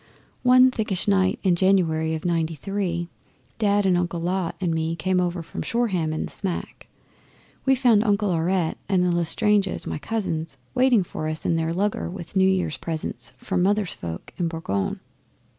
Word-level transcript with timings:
One 0.41 0.71
thickish 0.71 1.07
night 1.07 1.37
in 1.43 1.55
January 1.55 2.15
of 2.15 2.25
'Ninety 2.25 2.55
three, 2.55 3.07
Dad 3.59 3.85
and 3.85 3.95
Uncle 3.95 4.19
Lot 4.19 4.55
and 4.59 4.73
me 4.73 4.95
came 4.95 5.21
over 5.21 5.43
from 5.43 5.61
Shoreham 5.61 6.11
in 6.11 6.25
the 6.25 6.31
smack, 6.31 6.87
and 7.51 7.61
we 7.67 7.75
found 7.75 8.03
Uncle 8.03 8.31
Aurette 8.31 8.79
and 8.89 9.03
the 9.03 9.11
L'Estranges, 9.11 9.85
my 9.85 9.99
cousins, 9.99 10.57
waiting 10.73 11.03
for 11.03 11.27
us 11.27 11.45
in 11.45 11.55
their 11.55 11.71
lugger 11.71 12.09
with 12.09 12.35
New 12.35 12.49
Year's 12.49 12.77
presents 12.77 13.33
from 13.37 13.61
Mother's 13.61 13.93
folk 13.93 14.33
in 14.37 14.47
Boulogne. 14.47 14.99